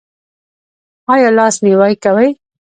[1.13, 2.29] ایا لاس نیوی کوئ؟